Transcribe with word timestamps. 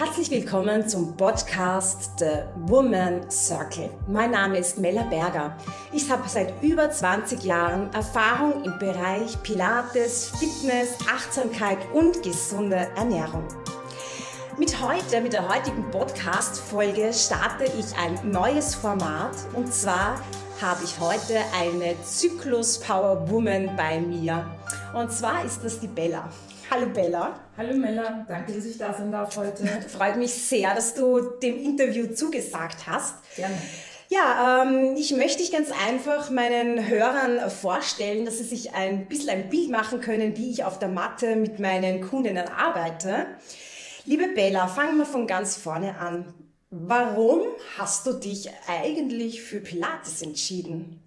Herzlich 0.00 0.30
willkommen 0.30 0.88
zum 0.88 1.14
Podcast 1.14 2.12
The 2.20 2.44
Woman 2.56 3.30
Circle. 3.30 3.90
Mein 4.08 4.30
Name 4.30 4.56
ist 4.56 4.78
Mella 4.78 5.02
Berger. 5.02 5.54
Ich 5.92 6.10
habe 6.10 6.26
seit 6.26 6.54
über 6.62 6.90
20 6.90 7.44
Jahren 7.44 7.92
Erfahrung 7.92 8.64
im 8.64 8.78
Bereich 8.78 9.36
Pilates, 9.42 10.32
Fitness, 10.38 10.96
Achtsamkeit 11.06 11.76
und 11.92 12.22
gesunde 12.22 12.88
Ernährung. 12.96 13.46
Mit 14.56 14.80
heute, 14.80 15.20
mit 15.20 15.34
der 15.34 15.46
heutigen 15.46 15.90
Podcast-Folge 15.90 17.12
starte 17.12 17.64
ich 17.64 17.94
ein 17.98 18.30
neues 18.30 18.74
Format 18.74 19.36
und 19.52 19.70
zwar 19.70 20.18
habe 20.62 20.82
ich 20.82 20.98
heute 20.98 21.40
eine 21.54 21.94
Zyklus 22.04 22.80
Power 22.80 23.28
Woman 23.28 23.76
bei 23.76 24.00
mir. 24.00 24.46
Und 24.94 25.12
zwar 25.12 25.44
ist 25.44 25.62
das 25.62 25.78
die 25.78 25.88
Bella. 25.88 26.30
Hallo 26.70 26.86
Bella. 26.86 27.40
Hallo 27.56 27.76
Mella, 27.76 28.24
danke, 28.28 28.52
dass 28.52 28.64
ich 28.64 28.78
da 28.78 28.94
sein 28.94 29.10
darf 29.10 29.36
heute. 29.36 29.66
Freut 29.88 30.16
mich 30.16 30.32
sehr, 30.32 30.72
dass 30.72 30.94
du 30.94 31.18
dem 31.42 31.60
Interview 31.60 32.14
zugesagt 32.14 32.86
hast. 32.86 33.16
Gerne. 33.34 33.56
Ja, 34.08 34.62
ähm, 34.62 34.94
ich 34.96 35.12
möchte 35.16 35.38
dich 35.38 35.50
ganz 35.50 35.70
einfach 35.88 36.30
meinen 36.30 36.88
Hörern 36.88 37.50
vorstellen, 37.50 38.24
dass 38.24 38.38
sie 38.38 38.44
sich 38.44 38.72
ein 38.72 39.08
bisschen 39.08 39.30
ein 39.30 39.48
Bild 39.48 39.70
machen 39.70 40.00
können, 40.00 40.36
wie 40.36 40.52
ich 40.52 40.62
auf 40.62 40.78
der 40.78 40.88
Matte 40.88 41.34
mit 41.34 41.58
meinen 41.58 42.02
Kundinnen 42.02 42.46
arbeite. 42.46 43.26
Liebe 44.04 44.28
Bella, 44.28 44.68
fangen 44.68 44.96
wir 44.96 45.06
von 45.06 45.26
ganz 45.26 45.56
vorne 45.56 45.98
an. 45.98 46.32
Warum 46.70 47.42
hast 47.78 48.06
du 48.06 48.12
dich 48.12 48.48
eigentlich 48.68 49.42
für 49.42 49.58
Pilates 49.58 50.22
entschieden? 50.22 51.02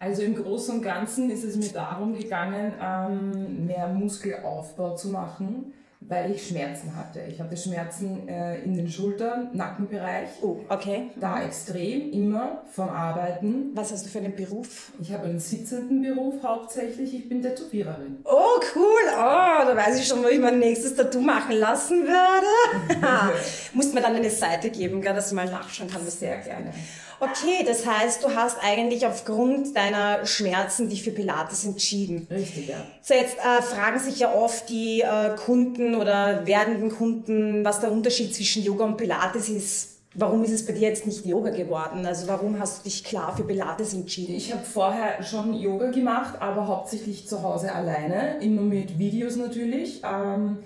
Also 0.00 0.22
im 0.22 0.36
Großen 0.36 0.76
und 0.76 0.82
Ganzen 0.82 1.28
ist 1.28 1.42
es 1.42 1.56
mir 1.56 1.72
darum 1.72 2.16
gegangen, 2.16 2.72
ähm, 2.80 3.66
mehr 3.66 3.88
Muskelaufbau 3.88 4.94
zu 4.94 5.08
machen, 5.08 5.72
weil 6.00 6.30
ich 6.30 6.46
Schmerzen 6.46 6.94
hatte. 6.94 7.20
Ich 7.28 7.40
hatte 7.40 7.56
Schmerzen 7.56 8.28
äh, 8.28 8.62
in 8.62 8.76
den 8.76 8.88
Schultern, 8.88 9.48
Nackenbereich. 9.54 10.28
Oh, 10.40 10.60
okay. 10.68 11.10
Da 11.16 11.42
extrem, 11.42 12.12
immer 12.12 12.62
vom 12.70 12.88
Arbeiten. 12.88 13.72
Was 13.74 13.90
hast 13.90 14.06
du 14.06 14.08
für 14.08 14.20
einen 14.20 14.36
Beruf? 14.36 14.92
Ich 15.00 15.12
habe 15.12 15.24
einen 15.24 15.40
sitzenden 15.40 16.00
Beruf 16.00 16.44
hauptsächlich. 16.44 17.12
Ich 17.12 17.28
bin 17.28 17.42
Tätowiererin. 17.42 18.18
Oh, 18.22 18.60
cool. 18.76 19.02
Oh, 19.14 19.64
da 19.66 19.74
weiß 19.76 19.98
ich 19.98 20.06
schon, 20.06 20.22
wo 20.22 20.28
ich 20.28 20.38
mein 20.38 20.60
nächstes 20.60 20.94
Tattoo 20.94 21.20
machen 21.20 21.56
lassen 21.56 22.04
würde. 22.04 23.02
Muss 23.72 23.92
mir 23.92 24.00
dann 24.00 24.14
eine 24.14 24.30
Seite 24.30 24.70
geben, 24.70 25.02
dass 25.02 25.26
ich 25.26 25.32
mal 25.32 25.50
nachschauen 25.50 25.90
kann. 25.90 26.02
Sehr 26.06 26.36
gerne. 26.36 26.72
Okay, 27.20 27.64
das 27.66 27.84
heißt, 27.84 28.22
du 28.22 28.34
hast 28.34 28.58
eigentlich 28.62 29.06
aufgrund 29.06 29.76
deiner 29.76 30.24
Schmerzen 30.24 30.88
dich 30.88 31.02
für 31.02 31.10
Pilates 31.10 31.64
entschieden. 31.64 32.28
Richtig, 32.30 32.68
ja. 32.68 32.76
So, 33.02 33.14
jetzt 33.14 33.38
äh, 33.38 33.62
fragen 33.62 33.98
sich 33.98 34.20
ja 34.20 34.32
oft 34.32 34.68
die 34.68 35.00
äh, 35.00 35.34
Kunden 35.36 35.96
oder 35.96 36.46
werdenden 36.46 36.90
Kunden, 36.90 37.64
was 37.64 37.80
der 37.80 37.90
Unterschied 37.90 38.34
zwischen 38.34 38.62
Yoga 38.62 38.84
und 38.84 38.96
Pilates 38.96 39.48
ist. 39.48 39.98
Warum 40.14 40.42
ist 40.44 40.52
es 40.52 40.64
bei 40.64 40.72
dir 40.72 40.88
jetzt 40.88 41.06
nicht 41.06 41.26
Yoga 41.26 41.50
geworden? 41.50 42.06
Also 42.06 42.28
warum 42.28 42.58
hast 42.58 42.78
du 42.78 42.84
dich 42.84 43.04
klar 43.04 43.36
für 43.36 43.44
Pilates 43.44 43.94
entschieden? 43.94 44.34
Ich 44.34 44.52
habe 44.52 44.64
vorher 44.64 45.22
schon 45.22 45.54
Yoga 45.54 45.90
gemacht, 45.90 46.40
aber 46.40 46.66
hauptsächlich 46.66 47.28
zu 47.28 47.42
Hause 47.42 47.72
alleine, 47.72 48.38
immer 48.40 48.62
mit 48.62 48.98
Videos 48.98 49.36
natürlich. 49.36 50.02
Ähm, 50.04 50.58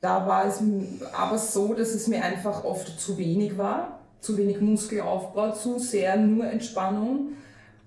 da 0.00 0.26
war 0.26 0.46
es 0.46 0.60
aber 1.12 1.38
so, 1.38 1.74
dass 1.74 1.88
es 1.88 2.08
mir 2.08 2.22
einfach 2.22 2.64
oft 2.64 3.00
zu 3.00 3.16
wenig 3.16 3.56
war 3.56 3.99
zu 4.20 4.36
wenig 4.36 4.60
Muskelaufbau, 4.60 5.52
zu 5.52 5.78
sehr 5.78 6.16
nur 6.16 6.46
Entspannung. 6.46 7.30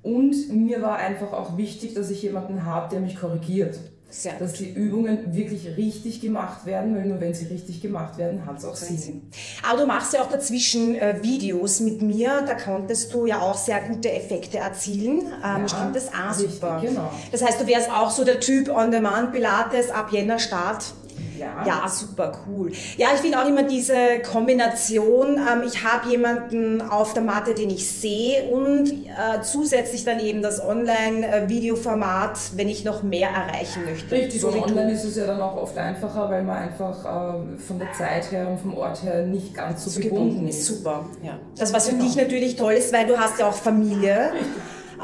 Und 0.02 0.52
mir 0.52 0.82
war 0.82 0.98
einfach 0.98 1.32
auch 1.32 1.58
wichtig, 1.58 1.94
dass 1.94 2.10
ich 2.10 2.22
jemanden 2.24 2.66
habe, 2.66 2.90
der 2.90 3.00
mich 3.00 3.16
korrigiert. 3.16 3.80
Sehr 4.10 4.34
dass 4.38 4.54
die 4.54 4.72
Übungen 4.72 5.34
wirklich 5.36 5.76
richtig 5.76 6.22
gemacht 6.22 6.68
werden, 6.68 6.96
weil 6.96 7.08
nur 7.08 7.20
wenn 7.20 7.34
sie 7.34 7.48
richtig 7.48 7.82
gemacht 7.82 8.20
werden, 8.20 8.46
hat 8.46 8.60
es 8.60 8.66
auch 8.66 8.76
Sinn. 8.76 8.98
Sinn. 8.98 9.22
Aber 9.68 9.82
du 9.82 9.88
machst 9.88 10.14
ja 10.14 10.22
auch 10.22 10.30
dazwischen 10.30 10.94
äh, 10.94 11.24
Videos 11.24 11.80
mit 11.80 12.04
mir, 12.04 12.44
da 12.46 12.54
konntest 12.54 13.12
du 13.12 13.26
ja 13.26 13.40
auch 13.40 13.58
sehr 13.58 13.82
gute 13.82 14.12
Effekte 14.12 14.60
erzielen. 14.60 15.22
Ähm, 15.44 15.62
ja, 15.62 15.68
stimmt 15.68 15.96
das 15.96 16.10
auch 16.10 16.32
super? 16.32 16.80
Genau. 16.80 17.12
Das 17.32 17.44
heißt, 17.44 17.62
du 17.62 17.66
wärst 17.66 17.90
auch 17.90 18.12
so 18.12 18.24
der 18.24 18.40
Typ 18.40 18.70
On-Demand 18.70 19.32
Pilates 19.32 19.90
ab 19.90 20.12
Jänner 20.12 20.38
Start 20.38 20.94
ja. 21.40 21.64
ja, 21.66 21.88
super 21.88 22.32
cool. 22.48 22.72
Ja, 22.98 23.10
ich 23.14 23.22
finde 23.22 23.42
auch 23.42 23.48
immer 23.48 23.64
diese 23.64 24.20
Kombination, 24.20 25.38
ähm, 25.38 25.64
ich 25.66 25.84
habe 25.84 26.10
jemanden 26.10 26.82
auf 26.82 27.14
der 27.14 27.24
Matte, 27.24 27.54
den 27.54 27.70
ich 27.70 27.90
sehe 27.90 28.44
und 28.50 28.92
äh, 28.92 29.42
zusätzlich 29.42 30.04
dann 30.04 30.20
eben 30.20 30.42
das 30.42 30.64
Online-Videoformat, 30.64 32.38
wenn 32.56 32.70
ich 32.70 32.84
noch 32.84 33.04
mehr 33.04 33.30
erreichen 33.30 33.86
möchte. 33.86 34.16
Richtig, 34.16 34.42
so 34.42 34.50
online 34.50 34.92
ist 34.92 35.04
es 35.04 35.16
ja 35.16 35.26
dann 35.26 35.42
auch 35.42 35.58
oft 35.58 35.78
einfacher, 35.78 36.30
weil 36.30 36.44
man 36.44 36.58
einfach 36.58 37.04
äh, 37.04 37.58
von 37.60 37.80
der 37.80 37.92
Zeit 37.94 38.32
her 38.32 38.48
und 38.48 38.60
vom 38.60 38.78
Ort 38.78 39.04
her 39.04 39.26
nicht 39.26 39.54
ganz 39.54 39.84
so, 39.84 39.90
so 39.90 40.00
gebunden 40.00 40.48
ist. 40.48 40.66
Super, 40.66 41.06
ja. 41.24 41.40
Das, 41.58 41.74
was 41.74 41.88
genau. 41.88 42.02
für 42.02 42.08
dich 42.08 42.16
natürlich 42.16 42.56
toll 42.56 42.74
ist, 42.74 42.94
weil 42.94 43.08
du 43.08 43.18
hast 43.18 43.40
ja 43.40 43.48
auch 43.48 43.54
Familie. 43.54 44.32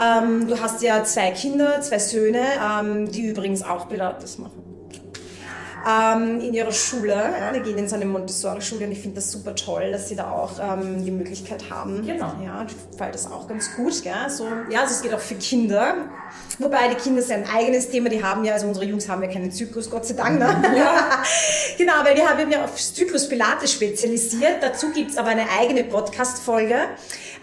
Ähm, 0.02 0.48
du 0.48 0.60
hast 0.60 0.82
ja 0.82 1.04
zwei 1.04 1.32
Kinder, 1.32 1.82
zwei 1.82 2.00
Söhne, 2.00 2.44
ähm, 2.82 3.12
die 3.12 3.28
übrigens 3.28 3.64
auch 3.64 3.90
Pilates 3.90 4.38
machen 4.38 4.69
ähm, 5.88 6.40
in 6.42 6.54
ihrer 6.54 6.72
Schule. 6.72 7.14
Ja, 7.14 7.52
die 7.52 7.62
gehen 7.62 7.78
in 7.78 7.88
so 7.88 7.96
eine 7.96 8.06
Montessori-Schule 8.06 8.86
und 8.86 8.92
ich 8.92 9.00
finde 9.00 9.16
das 9.16 9.32
super 9.32 9.56
toll, 9.56 9.92
dass 9.92 10.10
sie 10.10 10.16
da 10.16 10.32
auch 10.32 10.52
ähm, 10.60 11.04
die 11.04 11.12
Möglichkeit 11.12 11.70
haben. 11.70 12.06
Genau. 12.06 12.34
Ja, 12.44 12.66
gefällt 12.92 13.16
das 13.16 13.32
auch 13.32 13.48
ganz 13.48 13.76
gut. 13.76 14.04
Gell? 14.04 14.14
So, 14.30 14.48
ja, 14.70 14.82
also 14.82 14.94
es 14.94 15.02
geht 15.02 15.14
auch 15.14 15.20
für 15.20 15.36
Kinder. 15.36 15.96
Wobei 16.60 16.90
die 16.90 16.96
Kinder 16.96 17.22
sind 17.22 17.48
ein 17.48 17.56
eigenes 17.56 17.90
Thema, 17.90 18.10
die 18.10 18.24
haben 18.24 18.44
ja, 18.44 18.54
also 18.54 18.68
unsere 18.68 18.86
Jungs 18.86 19.08
haben 19.08 19.24
ja 19.24 19.30
keinen 19.30 19.52
Zyklus, 19.52 19.90
Gott 19.90 20.06
sei 20.06 20.16
Dank. 20.16 20.40
Ne? 20.40 20.50
Ja. 20.80 21.24
genau, 21.78 21.94
weil 22.04 22.16
wir 22.16 22.30
haben 22.30 22.52
ja 22.52 22.64
auf 22.64 22.76
Zyklus 22.76 23.28
Pilates 23.28 23.74
spezialisiert. 23.74 24.62
Dazu 24.62 24.92
gibt 24.92 25.12
es 25.12 25.18
aber 25.18 25.30
eine 25.30 25.46
eigene 25.60 25.84
Podcast-Folge. 25.84 26.76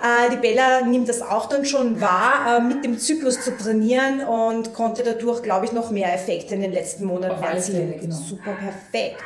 Äh, 0.02 0.30
die 0.30 0.36
Bella 0.36 0.82
nimmt 0.82 1.08
das 1.08 1.22
auch 1.22 1.48
dann 1.48 1.64
schon 1.64 2.00
wahr, 2.00 2.58
äh, 2.58 2.60
mit 2.60 2.84
dem 2.84 2.98
Zyklus 2.98 3.40
zu 3.40 3.56
trainieren 3.56 4.20
und 4.20 4.74
konnte 4.74 5.02
dadurch, 5.02 5.42
glaube 5.42 5.64
ich, 5.64 5.72
noch 5.72 5.90
mehr 5.90 6.12
Effekte 6.12 6.54
in 6.54 6.60
den 6.60 6.72
letzten 6.72 7.06
Monaten 7.06 7.42
erzielen. 7.42 7.94
Genau. 8.00 8.14
Super 8.14 8.52
perfekt. 8.52 9.22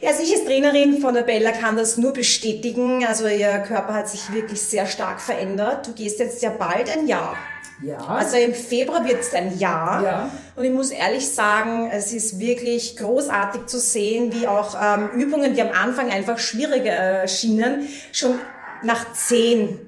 Ja, 0.00 0.10
also 0.10 0.22
ich 0.22 0.32
als 0.32 0.44
Trainerin 0.44 1.00
von 1.00 1.14
der 1.14 1.22
Bella 1.22 1.50
kann 1.50 1.76
das 1.76 1.96
nur 1.96 2.12
bestätigen. 2.12 3.04
Also 3.04 3.26
ihr 3.26 3.58
Körper 3.58 3.94
hat 3.94 4.08
sich 4.08 4.32
wirklich 4.32 4.62
sehr 4.62 4.86
stark 4.86 5.20
verändert. 5.20 5.88
Du 5.88 5.92
gehst 5.92 6.20
jetzt 6.20 6.40
ja 6.42 6.50
bald 6.50 6.88
ein 6.96 7.06
Jahr. 7.06 7.36
Ja. 7.82 7.98
Also 7.98 8.36
im 8.36 8.54
Februar 8.54 9.04
wird 9.04 9.20
es 9.20 9.34
ein 9.34 9.58
Jahr. 9.58 10.02
Ja. 10.02 10.30
Und 10.56 10.64
ich 10.64 10.72
muss 10.72 10.90
ehrlich 10.90 11.28
sagen, 11.28 11.90
es 11.92 12.12
ist 12.12 12.38
wirklich 12.38 12.96
großartig 12.96 13.66
zu 13.66 13.78
sehen, 13.78 14.32
wie 14.32 14.46
auch 14.46 14.76
ähm, 14.80 15.10
Übungen, 15.20 15.54
die 15.54 15.62
am 15.62 15.70
Anfang 15.70 16.10
einfach 16.10 16.38
schwieriger 16.38 16.92
erschienen, 16.92 17.88
schon 18.12 18.38
nach 18.82 19.12
zehn 19.12 19.87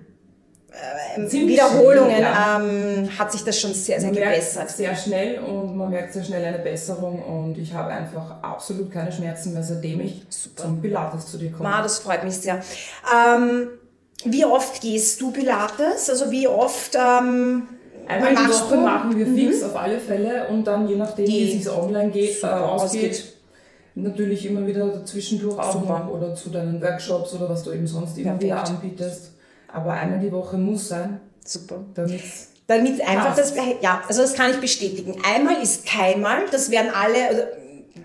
äh, 1.17 1.33
Wiederholungen 1.33 2.21
ja. 2.21 2.61
ähm, 2.61 3.19
hat 3.19 3.33
sich 3.33 3.43
das 3.43 3.61
schon 3.61 3.75
sehr, 3.75 4.01
sehr 4.01 4.13
man 4.13 4.21
gebessert. 4.21 4.71
Sehr 4.71 4.95
schnell 4.95 5.41
und 5.41 5.77
man 5.77 5.91
merkt 5.91 6.13
sehr 6.13 6.23
schnell 6.23 6.45
eine 6.45 6.59
Besserung 6.59 7.23
und 7.23 7.59
ich 7.59 7.75
habe 7.75 7.91
einfach 7.91 8.43
absolut 8.43 8.91
keine 8.91 9.11
Schmerzen 9.11 9.53
mehr, 9.53 9.63
seitdem 9.63 10.01
ich 10.01 10.23
Super. 10.29 10.63
zum 10.63 10.81
Pilates 10.81 11.27
zu 11.27 11.39
dir 11.39 11.51
komme. 11.51 11.69
Ma, 11.69 11.83
das 11.83 11.99
freut 11.99 12.25
mich 12.25 12.37
sehr. 12.37 12.61
Ähm, 13.13 13.69
wie 14.25 14.45
oft 14.45 14.81
gehst 14.81 15.21
du 15.21 15.33
Pilates? 15.33 16.09
Also 16.09 16.31
wie 16.31 16.47
oft 16.47 16.95
ähm, 16.95 17.69
Einmal 18.07 18.35
die 18.35 18.53
Woche 18.53 18.75
du? 18.75 18.81
machen 18.81 19.17
wir 19.17 19.27
fix 19.27 19.61
mhm. 19.61 19.67
auf 19.67 19.77
alle 19.77 19.99
Fälle 19.99 20.49
und 20.49 20.65
dann 20.65 20.89
je 20.89 20.97
nachdem, 20.97 21.27
die, 21.27 21.53
wie 21.53 21.61
es 21.61 21.69
online 21.69 22.11
geht, 22.11 22.43
äh, 22.43 22.47
ausgeht, 22.47 23.11
ausgeht, 23.11 23.35
natürlich 23.95 24.47
immer 24.47 24.67
wieder 24.67 25.05
zwischendurch 25.05 25.59
auch 25.59 25.85
noch 25.85 26.09
oder 26.09 26.35
zu 26.35 26.51
deinen 26.51 26.81
Workshops 26.81 27.35
oder 27.35 27.49
was 27.49 27.63
du 27.63 27.73
eben 27.73 27.87
sonst 27.87 28.19
immer 28.19 28.37
Perfekt. 28.37 28.43
wieder 28.43 28.65
anbietest. 28.65 29.33
Aber 29.73 29.93
einmal 29.93 30.21
die 30.21 30.33
Woche 30.33 30.57
muss 30.57 30.89
sein. 30.89 31.21
Super. 31.45 31.85
Damit 31.95 32.23
damit 32.71 33.01
einfach 33.01 33.35
das, 33.35 33.53
ja, 33.81 34.01
also 34.07 34.23
das 34.23 34.35
kann 34.35 34.53
ich 34.53 34.61
bestätigen. 34.61 35.17
Einmal 35.25 35.61
ist 35.61 35.87
keinmal, 35.87 36.43
das 36.53 36.71
werden 36.71 36.93
alle, 36.95 37.27
also 37.27 37.43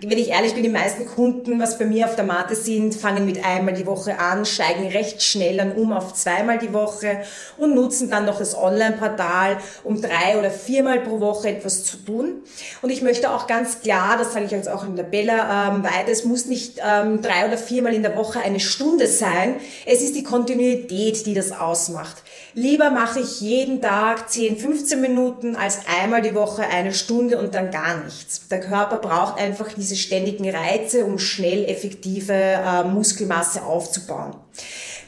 wenn 0.02 0.18
ich 0.18 0.28
ehrlich 0.28 0.54
bin, 0.54 0.62
die 0.62 0.68
meisten 0.68 1.06
Kunden, 1.06 1.60
was 1.60 1.78
bei 1.78 1.84
mir 1.84 2.06
auf 2.06 2.16
der 2.16 2.24
Matte 2.24 2.54
sind, 2.54 2.94
fangen 2.94 3.24
mit 3.24 3.44
einmal 3.44 3.74
die 3.74 3.86
Woche 3.86 4.18
an, 4.18 4.44
steigen 4.44 4.88
recht 4.88 5.22
schnell 5.22 5.56
dann 5.56 5.72
um 5.72 5.92
auf 5.92 6.12
zweimal 6.12 6.58
die 6.58 6.72
Woche 6.72 7.22
und 7.56 7.74
nutzen 7.74 8.10
dann 8.10 8.26
noch 8.26 8.38
das 8.38 8.56
Online-Portal, 8.56 9.58
um 9.84 10.00
drei 10.00 10.38
oder 10.38 10.50
viermal 10.50 11.00
pro 11.00 11.20
Woche 11.20 11.48
etwas 11.48 11.84
zu 11.84 11.98
tun. 11.98 12.42
Und 12.82 12.90
ich 12.90 13.02
möchte 13.02 13.30
auch 13.30 13.46
ganz 13.46 13.80
klar, 13.80 14.16
das 14.18 14.32
sage 14.32 14.46
ich 14.46 14.50
jetzt 14.50 14.68
auch 14.68 14.84
in 14.84 14.96
der 14.96 15.04
Bella 15.04 15.68
ähm, 15.68 15.84
weiter, 15.84 16.10
es 16.10 16.24
muss 16.24 16.46
nicht 16.46 16.80
ähm, 16.84 17.22
drei 17.22 17.46
oder 17.46 17.56
viermal 17.56 17.94
in 17.94 18.02
der 18.02 18.16
Woche 18.16 18.40
eine 18.40 18.60
Stunde 18.60 19.06
sein. 19.06 19.56
Es 19.86 20.02
ist 20.02 20.16
die 20.16 20.24
Kontinuität, 20.24 21.24
die 21.26 21.34
das 21.34 21.52
ausmacht. 21.52 22.16
Lieber 22.54 22.90
mache 22.90 23.20
ich 23.20 23.40
jeden 23.40 23.82
Tag 23.82 24.30
10, 24.30 24.56
15 24.56 25.00
Minuten 25.00 25.56
als 25.56 25.80
einmal 26.00 26.22
die 26.22 26.34
Woche 26.34 26.62
eine 26.62 26.92
Stunde 26.92 27.38
und 27.38 27.54
dann 27.54 27.70
gar 27.70 28.02
nichts. 28.02 28.48
Der 28.48 28.60
Körper 28.60 28.96
braucht 28.96 29.38
einfach 29.38 29.75
diese 29.76 29.96
ständigen 29.96 30.48
Reize, 30.48 31.04
um 31.04 31.18
schnell 31.18 31.64
effektive 31.66 32.32
äh, 32.32 32.84
Muskelmasse 32.84 33.62
aufzubauen. 33.62 34.34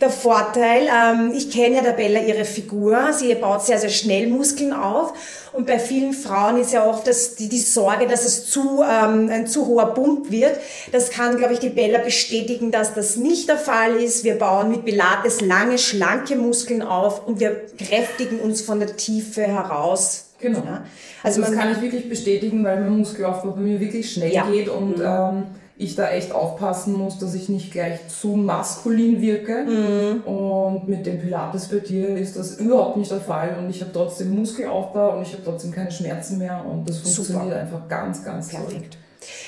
der 0.01 0.11
Vorteil. 0.11 0.89
Ähm, 0.89 1.33
ich 1.35 1.51
kenne 1.51 1.77
ja 1.77 1.83
der 1.83 1.93
Bella 1.93 2.21
ihre 2.21 2.45
Figur. 2.45 3.13
Sie 3.13 3.35
baut 3.35 3.65
sehr, 3.65 3.79
sehr 3.79 3.91
schnell 3.91 4.29
Muskeln 4.29 4.73
auf. 4.73 5.13
Und 5.53 5.67
bei 5.67 5.79
vielen 5.79 6.13
Frauen 6.13 6.61
ist 6.61 6.73
ja 6.73 6.89
oft 6.89 7.07
das, 7.07 7.35
die, 7.35 7.49
die 7.49 7.61
Sorge, 7.61 8.07
dass 8.07 8.25
es 8.25 8.51
zu, 8.51 8.83
ähm, 8.83 9.29
ein 9.31 9.47
zu 9.47 9.67
hoher 9.67 9.95
Pump 9.95 10.31
wird. 10.31 10.59
Das 10.93 11.11
kann, 11.11 11.37
glaube 11.37 11.55
ich, 11.55 11.59
die 11.59 11.71
Bella 11.71 11.99
bestätigen, 11.99 12.71
dass 12.71 12.95
das 12.95 13.17
nicht 13.17 13.49
der 13.49 13.59
Fall 13.59 13.97
ist. 13.97 14.25
Wir 14.25 14.39
bauen 14.39 14.71
mit 14.71 14.85
Pilates 14.85 15.41
lange, 15.41 15.79
schlanke 15.79 16.37
Muskeln 16.37 16.83
auf 16.83 17.27
und 17.27 17.41
wir 17.41 17.67
kräftigen 17.77 18.41
uns 18.41 18.61
von 18.61 18.79
der 18.79 18.97
Tiefe 18.97 19.43
heraus. 19.43 20.28
Genau. 20.41 20.59
Ja. 20.59 20.85
Also, 21.23 21.43
also 21.43 21.43
das 21.43 21.53
kann 21.53 21.73
ich 21.73 21.81
wirklich 21.81 22.09
bestätigen, 22.09 22.65
weil 22.65 22.81
mein 22.81 22.99
Muskelaufbau 22.99 23.51
bei 23.53 23.61
mir 23.61 23.81
wirklich 23.81 24.13
schnell 24.13 24.33
ja. 24.33 24.47
geht 24.49 24.69
und 24.69 24.99
mhm. 24.99 25.05
ähm, 25.05 25.43
ich 25.79 25.95
da 25.95 26.11
echt 26.11 26.33
aufpassen 26.33 26.95
muss, 26.95 27.19
dass 27.19 27.35
ich 27.35 27.49
nicht 27.49 27.71
gleich 27.71 28.09
zu 28.09 28.29
maskulin 28.29 29.21
wirke. 29.21 29.65
Mhm. 29.65 30.23
Und 30.23 30.89
mit 30.89 31.07
dem 31.07 31.21
Pilates 31.21 31.69
bei 31.69 31.79
dir 31.79 32.17
ist 32.17 32.37
das 32.37 32.59
überhaupt 32.59 32.97
nicht 32.97 33.11
der 33.11 33.21
Fall. 33.21 33.57
Und 33.59 33.71
ich 33.71 33.81
habe 33.81 33.93
trotzdem 33.93 34.35
Muskelaufbau 34.35 35.17
und 35.17 35.23
ich 35.23 35.33
habe 35.33 35.45
trotzdem 35.45 35.71
keine 35.71 35.91
Schmerzen 35.91 36.39
mehr. 36.39 36.65
Und 36.69 36.89
das 36.89 36.99
funktioniert 36.99 37.45
Super. 37.45 37.57
einfach 37.57 37.89
ganz, 37.89 38.25
ganz 38.25 38.49
Perfekt. 38.49 38.95
toll. 38.95 39.01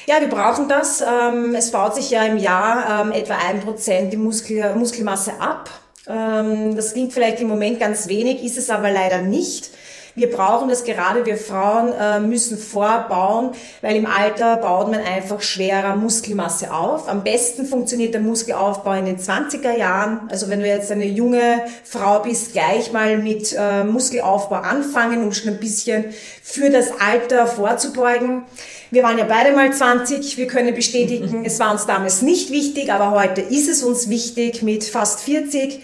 Ja, 0.07 0.21
wir 0.21 0.29
brauchen 0.29 0.69
das. 0.69 1.01
Ähm, 1.01 1.55
es 1.55 1.71
baut 1.73 1.97
sich 1.97 2.11
ja 2.11 2.25
im 2.25 2.37
Jahr 2.37 3.07
ähm, 3.07 3.13
etwa 3.13 3.35
ein 3.49 3.61
Prozent 3.61 4.13
die 4.13 4.17
Muskel 4.17 4.75
Muskelmasse 4.77 5.33
ab. 5.41 5.69
Ähm, 6.07 6.77
das 6.77 6.93
klingt 6.93 7.13
vielleicht 7.13 7.41
im 7.41 7.49
Moment 7.49 7.81
ganz 7.81 8.09
wenig, 8.09 8.45
ist 8.45 8.57
es 8.57 8.71
aber 8.71 8.91
leider 8.91 9.23
nicht. 9.23 9.71
Wir 10.15 10.31
brauchen 10.31 10.69
das 10.69 10.85
gerade, 10.85 11.25
wir 11.25 11.37
Frauen 11.37 11.93
äh, 11.93 12.19
müssen 12.21 12.59
vorbauen, 12.59 13.51
weil 13.81 13.97
im 13.97 14.07
Alter 14.07 14.57
baut 14.57 14.91
man 14.91 15.01
einfach 15.01 15.41
schwerer 15.41 15.95
Muskelmasse 15.97 16.73
auf. 16.73 17.09
Am 17.09 17.23
besten 17.23 17.65
funktioniert 17.65 18.15
der 18.15 18.21
Muskelaufbau 18.21 18.93
in 18.95 19.05
den 19.05 19.19
20er 19.19 19.77
Jahren. 19.77 20.29
Also 20.31 20.49
wenn 20.51 20.61
du 20.61 20.67
jetzt 20.67 20.91
eine 20.91 21.07
junge 21.07 21.63
Frau 21.85 22.21
bist, 22.21 22.53
gleich 22.53 22.93
mal 22.93 23.19
mit 23.19 23.55
äh, 23.57 23.85
Muskelaufbau 23.85 24.57
anfangen, 24.57 25.23
um 25.23 25.33
schon 25.33 25.53
ein 25.53 25.61
bisschen 25.61 26.07
für 26.43 26.71
das 26.71 26.89
Alter 27.01 27.47
vorzubeugen. 27.47 28.43
Wir 28.91 29.05
waren 29.05 29.19
ja 29.19 29.25
beide 29.25 29.53
mal 29.55 29.73
20. 29.73 30.37
Wir 30.37 30.49
können 30.49 30.75
bestätigen, 30.75 31.45
es 31.45 31.61
war 31.61 31.71
uns 31.71 31.87
damals 31.87 32.23
nicht 32.23 32.51
wichtig, 32.51 32.93
aber 32.93 33.13
heute 33.13 33.41
ist 33.41 33.69
es 33.69 33.85
uns 33.85 34.09
wichtig 34.09 34.63
mit 34.63 34.83
fast 34.85 35.21
40. 35.21 35.81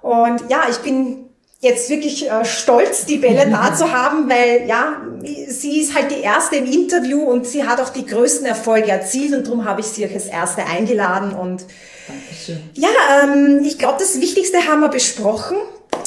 Und 0.00 0.42
ja, 0.48 0.62
ich 0.70 0.78
bin 0.78 1.27
jetzt 1.60 1.90
wirklich 1.90 2.30
äh, 2.30 2.44
stolz, 2.44 3.04
die 3.04 3.16
Bälle 3.16 3.50
da 3.50 3.74
zu 3.74 3.92
haben, 3.92 4.28
weil 4.30 4.66
ja, 4.68 5.02
sie 5.48 5.80
ist 5.80 5.94
halt 5.94 6.10
die 6.10 6.20
erste 6.20 6.56
im 6.56 6.66
Interview 6.66 7.22
und 7.22 7.46
sie 7.46 7.64
hat 7.64 7.80
auch 7.80 7.90
die 7.90 8.06
größten 8.06 8.46
Erfolge 8.46 8.90
erzielt 8.90 9.34
und 9.34 9.46
darum 9.46 9.64
habe 9.64 9.80
ich 9.80 9.88
sie 9.88 10.06
auch 10.06 10.12
als 10.12 10.26
erste 10.26 10.64
eingeladen 10.64 11.32
und 11.32 11.64
Dankeschön. 12.06 12.70
ja, 12.74 12.88
ähm, 13.24 13.62
ich 13.64 13.78
glaube, 13.78 13.96
das 13.98 14.20
Wichtigste 14.20 14.66
haben 14.68 14.80
wir 14.80 14.88
besprochen. 14.88 15.56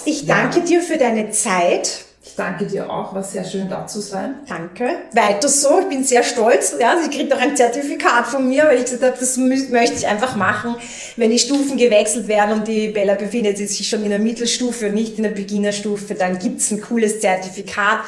Ich 0.06 0.25
danke 0.25 0.59
ja. 0.59 0.65
dir 0.65 0.81
für 0.81 0.98
deine 0.98 1.31
Zeit. 1.31 2.06
Ich 2.31 2.38
danke 2.38 2.66
dir 2.66 2.89
auch, 2.89 3.13
war 3.13 3.24
sehr 3.24 3.44
schön 3.44 3.68
da 3.68 3.86
zu 3.86 4.00
sein. 4.00 4.36
Danke. 4.48 4.88
Weiter 5.12 5.50
so, 5.50 5.81
ich 5.81 5.89
bin 5.89 6.06
sehr 6.06 6.24
stolz. 6.24 6.74
Ja, 6.80 6.95
sie 6.98 7.10
kriegt 7.10 7.33
auch 7.33 7.39
ein 7.39 7.57
Zertifikat 7.57 8.25
von 8.25 8.48
mir, 8.48 8.63
weil 8.63 8.78
ich 8.78 8.86
gesagt 8.86 9.04
habe, 9.04 9.18
das 9.19 9.36
möchte 9.36 9.95
ich 9.98 10.07
einfach 10.07 10.38
machen. 10.38 10.78
Wenn 11.18 11.30
die 11.30 11.39
Stufen 11.39 11.75
gewechselt 11.75 12.30
werden 12.30 12.60
und 12.60 12.69
die 12.69 12.88
Bella 12.88 13.16
befindet 13.16 13.57
sich 13.57 13.86
schon 13.88 14.04
in 14.04 14.12
der 14.12 14.19
Mittelstufe 14.19 14.88
und 14.88 14.94
nicht 14.94 15.18
in 15.18 15.24
der 15.24 15.31
Beginnerstufe, 15.31 16.16
dann 16.16 16.39
gibt's 16.39 16.72
ein 16.72 16.80
cooles 16.80 17.19
Zertifikat. 17.19 18.00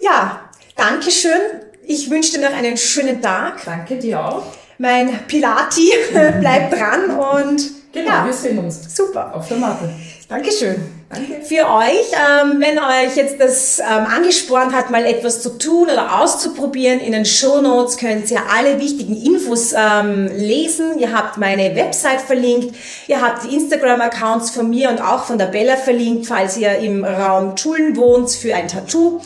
Ja, 0.00 0.40
danke 0.74 1.12
schön. 1.12 1.40
Ich 1.86 2.10
wünsche 2.10 2.32
dir 2.32 2.50
noch 2.50 2.56
einen 2.56 2.76
schönen 2.76 3.22
Tag. 3.22 3.64
Danke 3.64 3.96
dir 3.96 4.24
auch. 4.24 4.42
Mein 4.78 5.24
Pilati 5.28 5.92
bleibt 6.40 6.72
dran 6.72 7.10
und 7.10 7.62
genau, 7.92 8.10
ja, 8.10 8.26
wir 8.26 8.32
sehen 8.32 8.58
uns. 8.58 8.92
Super. 8.92 9.36
Auf 9.36 9.46
der 9.46 9.58
Matte. 9.58 9.88
Dankeschön. 10.28 11.01
Für 11.42 11.68
euch, 11.68 12.10
ähm, 12.12 12.58
wenn 12.60 12.78
euch 12.78 13.16
jetzt 13.16 13.38
das 13.38 13.80
ähm, 13.80 14.06
angespornt 14.06 14.72
hat, 14.72 14.90
mal 14.90 15.04
etwas 15.04 15.42
zu 15.42 15.58
tun 15.58 15.90
oder 15.90 16.20
auszuprobieren, 16.20 17.00
in 17.00 17.12
den 17.12 17.26
Show 17.26 17.60
Notes 17.60 17.98
könnt 17.98 18.30
ihr 18.30 18.40
alle 18.50 18.80
wichtigen 18.80 19.14
Infos 19.22 19.74
ähm, 19.76 20.28
lesen. 20.28 20.98
Ihr 20.98 21.12
habt 21.12 21.36
meine 21.36 21.76
Website 21.76 22.22
verlinkt, 22.22 22.74
ihr 23.08 23.20
habt 23.20 23.44
die 23.44 23.54
Instagram-Accounts 23.54 24.52
von 24.52 24.70
mir 24.70 24.88
und 24.88 25.02
auch 25.02 25.24
von 25.24 25.36
der 25.36 25.46
Bella 25.46 25.76
verlinkt, 25.76 26.26
falls 26.26 26.56
ihr 26.56 26.78
im 26.78 27.04
Raum 27.04 27.58
Schulen 27.58 27.94
wohnt 27.94 28.30
für 28.30 28.54
ein 28.54 28.68
Tattoo. 28.68 29.20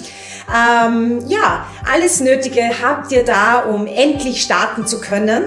Ähm, 0.53 1.25
ja, 1.29 1.67
alles 1.89 2.19
Nötige 2.19 2.63
habt 2.83 3.13
ihr 3.13 3.25
da, 3.25 3.61
um 3.61 3.87
endlich 3.87 4.43
starten 4.43 4.89
zu 4.89 5.01
können. 5.01 5.45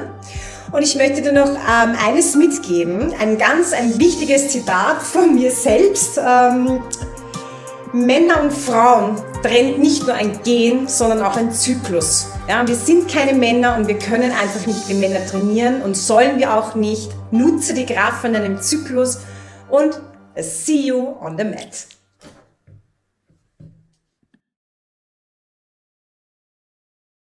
Und 0.72 0.84
ich 0.84 0.96
möchte 0.96 1.22
dir 1.22 1.32
noch 1.32 1.50
ähm, 1.50 1.96
eines 2.06 2.36
mitgeben, 2.36 3.14
ein 3.20 3.38
ganz 3.38 3.74
ein 3.74 3.98
wichtiges 4.00 4.50
Zitat 4.50 5.02
von 5.02 5.34
mir 5.34 5.52
selbst. 5.52 6.20
Ähm, 6.24 6.84
Männer 7.92 8.44
und 8.44 8.54
Frauen 8.54 9.16
trennt 9.42 9.80
nicht 9.80 10.06
nur 10.06 10.16
ein 10.16 10.40
Gen, 10.44 10.88
sondern 10.88 11.24
auch 11.24 11.36
ein 11.36 11.52
Zyklus. 11.52 12.28
Ja, 12.48 12.68
wir 12.68 12.76
sind 12.76 13.12
keine 13.12 13.34
Männer 13.34 13.76
und 13.78 13.88
wir 13.88 13.98
können 13.98 14.32
einfach 14.32 14.68
nicht 14.68 14.88
wie 14.88 14.94
Männer 14.94 15.26
trainieren 15.26 15.82
und 15.82 15.98
sollen 15.98 16.38
wir 16.38 16.54
auch 16.54 16.76
nicht. 16.76 17.10
Nutze 17.32 17.74
die 17.74 17.88
Kraft 17.88 18.22
von 18.22 18.36
einem 18.36 18.62
Zyklus 18.62 19.22
und 19.70 20.00
see 20.36 20.82
you 20.82 21.16
on 21.20 21.36
the 21.36 21.46
mat. 21.46 21.88